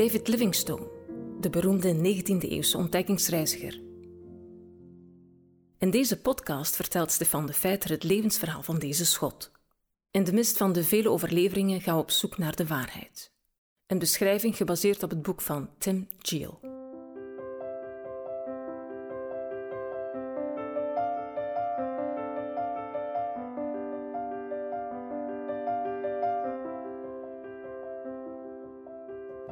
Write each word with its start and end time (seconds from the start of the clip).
David 0.00 0.28
Livingstone, 0.28 0.88
de 1.40 1.50
beroemde 1.50 1.94
19e-eeuwse 1.94 2.76
ontdekkingsreiziger. 2.76 3.80
In 5.78 5.90
deze 5.90 6.20
podcast 6.20 6.76
vertelt 6.76 7.10
Stefan 7.10 7.46
de 7.46 7.52
Feiter 7.52 7.90
het 7.90 8.02
levensverhaal 8.02 8.62
van 8.62 8.78
deze 8.78 9.06
schot. 9.06 9.50
In 10.10 10.24
de 10.24 10.32
mist 10.32 10.56
van 10.56 10.72
de 10.72 10.84
vele 10.84 11.10
overleveringen 11.10 11.80
gaan 11.80 11.94
we 11.94 12.02
op 12.02 12.10
zoek 12.10 12.38
naar 12.38 12.56
de 12.56 12.66
waarheid. 12.66 13.32
Een 13.86 13.98
beschrijving 13.98 14.56
gebaseerd 14.56 15.02
op 15.02 15.10
het 15.10 15.22
boek 15.22 15.40
van 15.40 15.70
Tim 15.78 16.08
Geel. 16.18 16.79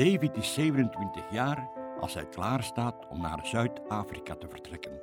David 0.00 0.36
is 0.36 0.54
27 0.54 1.30
jaar 1.30 1.68
als 2.00 2.14
hij 2.14 2.26
klaar 2.28 2.62
staat 2.62 3.06
om 3.08 3.20
naar 3.20 3.46
Zuid-Afrika 3.46 4.34
te 4.34 4.48
vertrekken. 4.48 5.00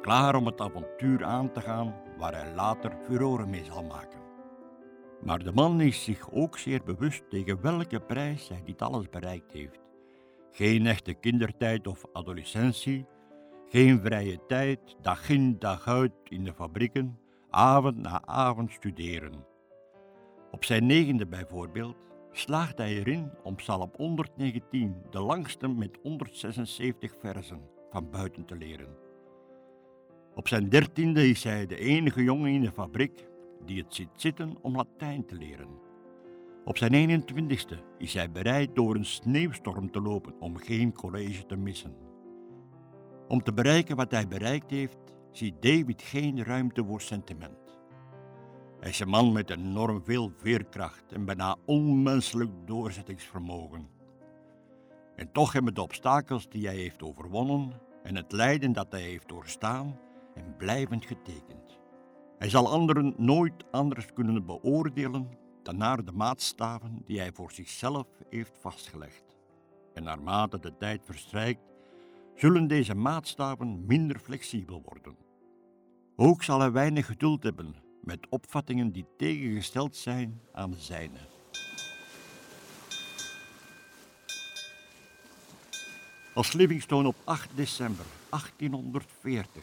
Klaar 0.00 0.34
om 0.34 0.46
het 0.46 0.60
avontuur 0.60 1.24
aan 1.24 1.52
te 1.52 1.60
gaan 1.60 1.94
waar 2.18 2.34
hij 2.34 2.54
later 2.54 2.92
furoren 3.02 3.50
mee 3.50 3.64
zal 3.64 3.82
maken. 3.82 4.20
Maar 5.24 5.38
de 5.38 5.52
man 5.52 5.80
is 5.80 6.04
zich 6.04 6.30
ook 6.30 6.58
zeer 6.58 6.82
bewust 6.84 7.30
tegen 7.30 7.60
welke 7.60 8.00
prijs 8.00 8.48
hij 8.48 8.62
dit 8.64 8.82
alles 8.82 9.08
bereikt 9.08 9.52
heeft. 9.52 9.80
Geen 10.50 10.86
echte 10.86 11.14
kindertijd 11.14 11.86
of 11.86 12.04
adolescentie, 12.12 13.06
geen 13.68 14.00
vrije 14.00 14.46
tijd, 14.46 14.96
dag 15.00 15.28
in 15.28 15.58
dag 15.58 15.86
uit 15.86 16.12
in 16.24 16.44
de 16.44 16.54
fabrieken, 16.54 17.18
avond 17.50 17.96
na 17.96 18.26
avond 18.26 18.72
studeren. 18.72 19.44
Op 20.50 20.64
zijn 20.64 20.86
negende 20.86 21.26
bijvoorbeeld 21.26 22.11
slaagt 22.32 22.78
hij 22.78 22.96
erin 22.96 23.30
om 23.42 23.54
Psalm 23.54 23.90
119, 23.96 24.96
de 25.10 25.20
langste 25.20 25.68
met 25.68 25.98
176 26.02 27.14
versen, 27.20 27.60
van 27.90 28.10
buiten 28.10 28.44
te 28.44 28.56
leren. 28.56 28.96
Op 30.34 30.48
zijn 30.48 30.68
dertiende 30.68 31.28
is 31.28 31.44
hij 31.44 31.66
de 31.66 31.76
enige 31.76 32.22
jongen 32.22 32.50
in 32.50 32.60
de 32.60 32.72
fabriek 32.72 33.26
die 33.64 33.82
het 33.82 33.94
zit 33.94 34.08
zitten 34.16 34.56
om 34.62 34.76
Latijn 34.76 35.26
te 35.26 35.34
leren. 35.34 35.68
Op 36.64 36.78
zijn 36.78 37.22
21ste 37.22 37.76
is 37.98 38.14
hij 38.14 38.30
bereid 38.30 38.74
door 38.74 38.94
een 38.94 39.04
sneeuwstorm 39.04 39.90
te 39.90 40.00
lopen 40.00 40.40
om 40.40 40.56
geen 40.56 40.92
college 40.92 41.46
te 41.46 41.56
missen. 41.56 41.96
Om 43.28 43.42
te 43.42 43.52
bereiken 43.52 43.96
wat 43.96 44.10
hij 44.10 44.28
bereikt 44.28 44.70
heeft, 44.70 44.98
ziet 45.30 45.62
David 45.62 46.02
geen 46.02 46.44
ruimte 46.44 46.84
voor 46.84 47.00
sentiment. 47.00 47.71
Hij 48.82 48.90
is 48.90 49.00
een 49.00 49.08
man 49.08 49.32
met 49.32 49.50
enorm 49.50 50.04
veel 50.04 50.32
veerkracht 50.36 51.12
en 51.12 51.24
bijna 51.24 51.56
onmenselijk 51.64 52.50
doorzettingsvermogen. 52.64 53.88
En 55.16 55.32
toch 55.32 55.52
hebben 55.52 55.74
de 55.74 55.82
obstakels 55.82 56.48
die 56.48 56.66
hij 56.66 56.76
heeft 56.76 57.02
overwonnen 57.02 57.72
en 58.02 58.16
het 58.16 58.32
lijden 58.32 58.72
dat 58.72 58.86
hij 58.90 59.02
heeft 59.02 59.28
doorstaan 59.28 59.98
en 60.34 60.54
blijvend 60.56 61.04
getekend. 61.04 61.80
Hij 62.38 62.48
zal 62.48 62.70
anderen 62.70 63.14
nooit 63.16 63.64
anders 63.70 64.12
kunnen 64.12 64.46
beoordelen 64.46 65.28
dan 65.62 65.76
naar 65.76 66.04
de 66.04 66.12
maatstaven 66.12 67.02
die 67.06 67.18
hij 67.18 67.32
voor 67.32 67.52
zichzelf 67.52 68.06
heeft 68.30 68.58
vastgelegd. 68.60 69.36
En 69.94 70.02
naarmate 70.02 70.58
de 70.58 70.76
tijd 70.76 71.04
verstrijkt, 71.04 71.62
zullen 72.34 72.66
deze 72.66 72.94
maatstaven 72.94 73.86
minder 73.86 74.18
flexibel 74.18 74.82
worden. 74.84 75.16
Ook 76.16 76.42
zal 76.42 76.60
hij 76.60 76.72
weinig 76.72 77.06
geduld 77.06 77.42
hebben 77.42 77.90
met 78.04 78.26
opvattingen 78.28 78.90
die 78.90 79.06
tegengesteld 79.16 79.96
zijn 79.96 80.40
aan 80.52 80.70
de 80.70 80.80
zijne. 80.80 81.18
Als 86.34 86.52
Livingstone 86.52 87.08
op 87.08 87.16
8 87.24 87.48
december 87.54 88.04
1840 88.30 89.62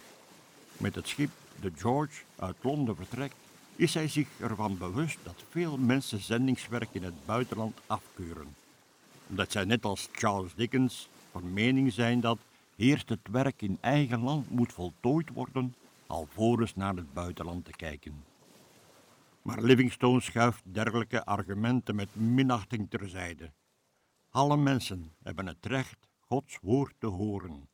met 0.78 0.96
het 0.96 1.08
schip 1.08 1.30
de 1.62 1.72
George 1.76 2.24
uit 2.36 2.56
Londen 2.62 2.96
vertrekt, 2.96 3.36
is 3.76 3.94
hij 3.94 4.08
zich 4.08 4.28
ervan 4.40 4.78
bewust 4.78 5.18
dat 5.24 5.44
veel 5.50 5.78
mensen 5.78 6.20
zendingswerk 6.20 6.90
in 6.92 7.04
het 7.04 7.26
buitenland 7.26 7.78
afkeuren. 7.88 8.56
Omdat 9.30 9.52
zij 9.52 9.64
net 9.64 9.86
als 9.86 10.10
Charles 10.12 10.56
Dickens 10.56 11.10
van 11.32 11.54
mening 11.54 11.94
zijn 11.94 12.20
dat 12.20 12.38
eerst 12.76 13.10
het 13.10 13.28
werk 13.32 13.62
in 13.62 13.78
eigen 13.82 14.22
land 14.22 14.50
moet 14.50 14.74
voltooid 14.74 15.30
worden, 15.34 15.76
alvorens 16.10 16.76
naar 16.76 16.96
het 16.96 17.14
buitenland 17.14 17.66
te 17.66 17.72
kijken. 17.72 18.24
Maar 19.42 19.62
Livingstone 19.62 20.22
schuift 20.22 20.74
dergelijke 20.74 21.26
argumenten 21.26 21.96
met 21.96 22.16
minachting 22.16 22.90
terzijde. 22.90 23.52
Alle 24.30 24.58
mensen 24.58 25.16
hebben 25.24 25.48
het 25.48 25.66
recht 25.66 26.08
Gods 26.20 26.58
woord 26.62 26.94
te 26.98 27.08
horen. 27.08 27.70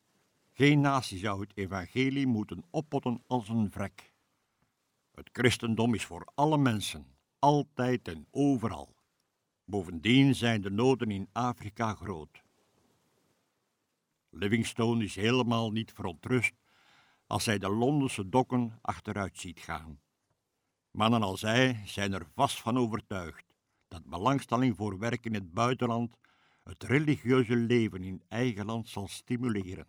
Geen 0.52 0.80
natie 0.80 1.18
zou 1.18 1.40
het 1.40 1.52
evangelie 1.54 2.26
moeten 2.26 2.64
oppotten 2.70 3.22
als 3.26 3.48
een 3.48 3.70
vrek. 3.70 4.12
Het 5.14 5.28
christendom 5.32 5.94
is 5.94 6.04
voor 6.04 6.28
alle 6.34 6.58
mensen, 6.58 7.06
altijd 7.38 8.08
en 8.08 8.26
overal. 8.30 8.94
Bovendien 9.64 10.34
zijn 10.34 10.60
de 10.60 10.70
noden 10.70 11.10
in 11.10 11.28
Afrika 11.32 11.94
groot. 11.94 12.42
Livingstone 14.30 15.04
is 15.04 15.14
helemaal 15.14 15.70
niet 15.70 15.92
verontrust 15.92 16.54
als 17.26 17.46
hij 17.46 17.58
de 17.58 17.70
Londense 17.70 18.28
dokken 18.28 18.78
achteruit 18.82 19.38
ziet 19.38 19.60
gaan. 19.60 20.00
Mannen 20.90 21.22
als 21.22 21.40
hij 21.42 21.82
zijn 21.84 22.12
er 22.12 22.26
vast 22.34 22.60
van 22.60 22.78
overtuigd 22.78 23.54
dat 23.88 24.04
belangstelling 24.04 24.76
voor 24.76 24.98
werk 24.98 25.24
in 25.24 25.34
het 25.34 25.52
buitenland 25.52 26.16
het 26.62 26.82
religieuze 26.82 27.56
leven 27.56 28.02
in 28.02 28.22
eigen 28.28 28.66
land 28.66 28.88
zal 28.88 29.08
stimuleren. 29.08 29.86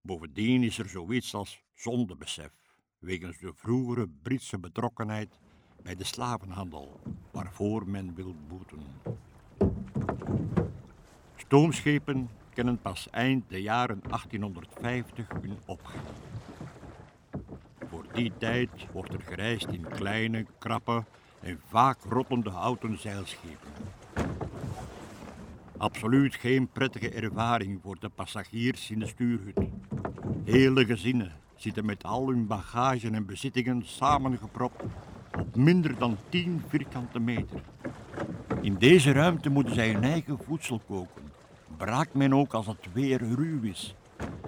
Bovendien 0.00 0.62
is 0.62 0.78
er 0.78 0.88
zoiets 0.88 1.34
als 1.34 1.62
zondebesef, 1.74 2.52
wegens 2.98 3.38
de 3.38 3.52
vroegere 3.54 4.08
Britse 4.22 4.58
betrokkenheid 4.58 5.38
bij 5.82 5.94
de 5.94 6.04
slavenhandel, 6.04 7.00
waarvoor 7.30 7.88
men 7.88 8.14
wil 8.14 8.34
boeten. 8.48 8.82
Stoomschepen 11.36 12.28
kennen 12.54 12.78
pas 12.78 13.10
eind 13.10 13.48
de 13.48 13.62
jaren 13.62 14.00
1850 14.08 15.28
hun 15.28 15.58
opgang. 15.64 16.04
Die 18.16 18.32
tijd 18.38 18.70
wordt 18.92 19.12
er 19.12 19.20
gereisd 19.20 19.66
in 19.66 19.86
kleine, 19.88 20.46
krappe 20.58 21.04
en 21.40 21.60
vaak 21.68 21.98
rottende 22.08 22.50
houten 22.50 22.98
zeilschepen. 22.98 23.68
Absoluut 25.76 26.34
geen 26.34 26.68
prettige 26.68 27.10
ervaring 27.10 27.80
voor 27.82 27.96
de 28.00 28.08
passagiers 28.08 28.90
in 28.90 28.98
de 28.98 29.06
stuurhut. 29.06 29.58
Hele 30.44 30.84
gezinnen 30.84 31.32
zitten 31.56 31.84
met 31.84 32.04
al 32.04 32.28
hun 32.28 32.46
bagage 32.46 33.10
en 33.10 33.26
bezittingen 33.26 33.82
samengepropt 33.84 34.82
op 35.38 35.56
minder 35.56 35.98
dan 35.98 36.16
10 36.28 36.62
vierkante 36.68 37.20
meter. 37.20 37.60
In 38.60 38.74
deze 38.78 39.12
ruimte 39.12 39.50
moeten 39.50 39.74
zij 39.74 39.92
hun 39.92 40.04
eigen 40.04 40.38
voedsel 40.38 40.80
koken. 40.86 41.22
Braakt 41.76 42.14
men 42.14 42.34
ook 42.34 42.54
als 42.54 42.66
het 42.66 42.92
weer 42.92 43.18
ruw 43.18 43.62
is. 43.62 43.94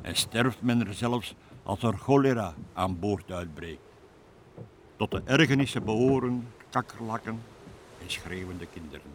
En 0.02 0.16
sterft 0.16 0.62
men 0.62 0.86
er 0.86 0.94
zelfs 0.94 1.34
als 1.68 1.82
er 1.82 1.98
cholera 1.98 2.54
aan 2.72 2.98
boord 2.98 3.30
uitbreekt. 3.30 3.80
Tot 4.96 5.10
de 5.10 5.22
ergernissen 5.24 5.84
behoren 5.84 6.48
kakkerlakken 6.70 7.42
en 8.00 8.10
schreeuwende 8.10 8.66
kinderen. 8.66 9.10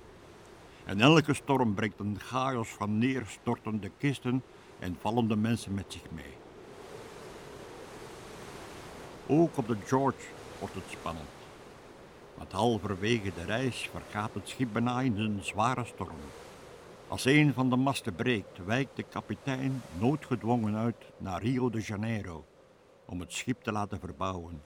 En 0.85 1.01
elke 1.01 1.33
storm 1.33 1.73
brengt 1.73 1.99
een 1.99 2.17
chaos 2.19 2.69
van 2.69 2.97
neerstortende 2.97 3.91
kisten 3.97 4.43
en 4.79 4.97
vallende 5.01 5.35
mensen 5.35 5.73
met 5.73 5.85
zich 5.87 6.01
mee. 6.11 6.33
Ook 9.27 9.57
op 9.57 9.67
de 9.67 9.77
George 9.85 10.25
wordt 10.59 10.75
het 10.75 10.83
spannend. 10.87 11.29
Want 12.35 12.51
halverwege 12.51 13.31
de 13.35 13.45
reis 13.45 13.89
vergaat 13.91 14.33
het 14.33 14.49
schip 14.49 14.73
bijna 14.73 15.01
in 15.01 15.17
een 15.17 15.39
zware 15.41 15.85
storm. 15.85 16.17
Als 17.13 17.25
een 17.25 17.53
van 17.53 17.69
de 17.69 17.75
masten 17.75 18.15
breekt, 18.15 18.65
wijkt 18.65 18.95
de 18.95 19.03
kapitein 19.03 19.81
noodgedwongen 19.99 20.75
uit 20.75 20.95
naar 21.17 21.41
Rio 21.41 21.69
de 21.69 21.81
Janeiro 21.81 22.45
om 23.05 23.19
het 23.19 23.33
schip 23.33 23.61
te 23.61 23.71
laten 23.71 23.99
verbouwen. 23.99 24.61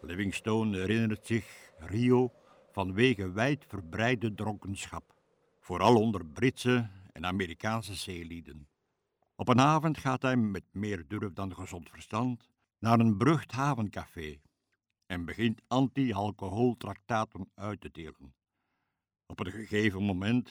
Livingstone 0.00 0.78
herinnert 0.78 1.26
zich 1.26 1.72
Rio 1.78 2.32
vanwege 2.72 3.32
wijdverbreide 3.32 4.34
dronkenschap, 4.34 5.14
vooral 5.60 6.00
onder 6.00 6.26
Britse 6.26 6.88
en 7.12 7.26
Amerikaanse 7.26 7.94
zeelieden. 7.94 8.68
Op 9.36 9.48
een 9.48 9.60
avond 9.60 9.98
gaat 9.98 10.22
hij 10.22 10.36
met 10.36 10.64
meer 10.70 11.04
durf 11.08 11.32
dan 11.32 11.54
gezond 11.54 11.90
verstand 11.90 12.48
naar 12.78 13.00
een 13.00 13.18
berucht 13.18 13.52
havencafé 13.52 14.40
en 15.06 15.24
begint 15.24 15.60
anti-alcoholtractaten 15.66 17.50
uit 17.54 17.80
te 17.80 17.90
delen. 17.92 18.34
Op 19.26 19.40
een 19.40 19.52
gegeven 19.52 20.02
moment 20.02 20.50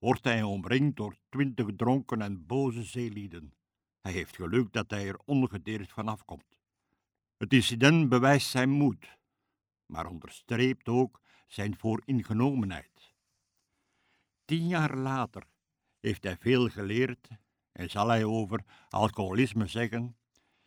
wordt 0.00 0.24
hij 0.24 0.42
omringd 0.42 0.96
door 0.96 1.16
twintig 1.28 1.66
dronken 1.76 2.22
en 2.22 2.46
boze 2.46 2.82
zeelieden. 2.82 3.54
Hij 4.00 4.12
heeft 4.12 4.36
geluk 4.36 4.72
dat 4.72 4.90
hij 4.90 5.08
er 5.08 5.18
ongedeerd 5.24 5.92
vanaf 5.92 6.24
komt. 6.24 6.58
Het 7.36 7.52
incident 7.52 8.08
bewijst 8.08 8.48
zijn 8.48 8.70
moed, 8.70 9.18
maar 9.86 10.06
onderstreept 10.06 10.88
ook 10.88 11.20
zijn 11.46 11.76
vooringenomenheid. 11.78 13.14
Tien 14.44 14.66
jaar 14.66 14.96
later 14.96 15.42
heeft 16.00 16.24
hij 16.24 16.36
veel 16.36 16.68
geleerd 16.68 17.28
en 17.72 17.90
zal 17.90 18.08
hij 18.08 18.24
over 18.24 18.64
alcoholisme 18.88 19.66
zeggen: 19.66 20.16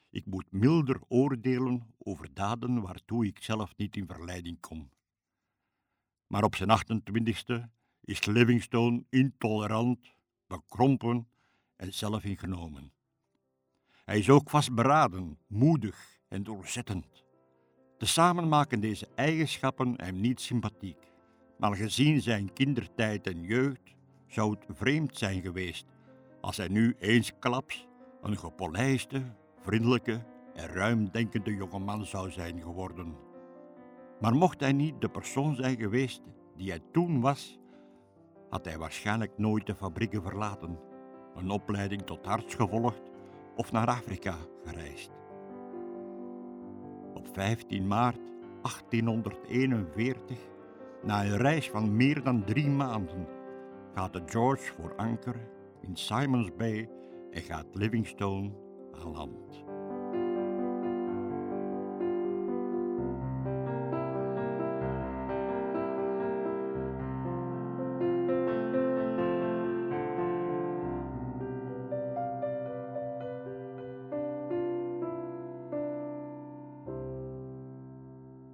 Ik 0.09 0.25
moet 0.25 0.51
milder 0.51 1.01
oordelen 1.07 1.93
over 1.97 2.33
daden 2.33 2.81
waartoe 2.81 3.25
ik 3.25 3.43
zelf 3.43 3.77
niet 3.77 3.95
in 3.95 4.07
verleiding 4.07 4.59
kom. 4.59 4.91
Maar 6.27 6.43
op 6.43 6.55
zijn 6.55 6.69
28ste 6.69 7.69
is 8.05 8.25
Livingstone 8.25 9.03
intolerant, 9.09 9.99
bekrompen 10.47 11.27
en 11.75 11.93
zelfingenomen. 11.93 12.91
Hij 14.05 14.19
is 14.19 14.29
ook 14.29 14.49
vastberaden, 14.49 15.37
moedig 15.47 16.19
en 16.27 16.43
doorzettend. 16.43 17.23
Tezamen 17.97 18.47
maken 18.47 18.79
deze 18.79 19.07
eigenschappen 19.15 19.93
hem 20.01 20.21
niet 20.21 20.41
sympathiek, 20.41 21.11
maar 21.57 21.75
gezien 21.75 22.21
zijn 22.21 22.53
kindertijd 22.53 23.27
en 23.27 23.41
jeugd 23.41 23.95
zou 24.27 24.51
het 24.51 24.77
vreemd 24.77 25.17
zijn 25.17 25.41
geweest 25.41 25.85
als 26.41 26.57
hij 26.57 26.67
nu 26.67 26.95
eensklaps 26.99 27.87
een 28.21 28.37
gepolijste, 28.37 29.23
vriendelijke 29.61 30.25
en 30.53 30.67
ruimdenkende 30.67 31.55
jongeman 31.55 32.05
zou 32.05 32.31
zijn 32.31 32.61
geworden. 32.61 33.15
Maar 34.19 34.35
mocht 34.35 34.59
hij 34.59 34.73
niet 34.73 35.01
de 35.01 35.09
persoon 35.09 35.55
zijn 35.55 35.77
geweest 35.77 36.21
die 36.55 36.69
hij 36.69 36.79
toen 36.91 37.21
was, 37.21 37.59
had 38.53 38.65
hij 38.65 38.77
waarschijnlijk 38.77 39.37
nooit 39.37 39.65
de 39.65 39.75
fabrieken 39.75 40.21
verlaten, 40.21 40.79
een 41.35 41.49
opleiding 41.49 42.01
tot 42.01 42.27
arts 42.27 42.55
gevolgd 42.55 43.01
of 43.55 43.71
naar 43.71 43.87
Afrika 43.87 44.35
gereisd. 44.65 45.11
Op 47.13 47.27
15 47.33 47.87
maart 47.87 48.19
1841, 48.61 50.37
na 51.03 51.23
een 51.23 51.37
reis 51.37 51.69
van 51.69 51.95
meer 51.95 52.23
dan 52.23 52.43
drie 52.43 52.69
maanden, 52.69 53.27
gaat 53.93 54.13
de 54.13 54.21
George 54.25 54.73
voor 54.73 54.95
anker 54.95 55.35
in 55.81 55.95
Simons 55.95 56.55
Bay 56.57 56.89
en 57.31 57.41
gaat 57.41 57.65
Livingstone 57.71 58.51
aan 58.91 59.11
land. 59.11 59.63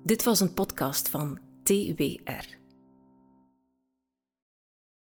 Dit 0.09 0.23
was 0.23 0.39
een 0.39 0.53
podcast 0.53 1.09
van 1.09 1.39
TWR. 1.63 2.58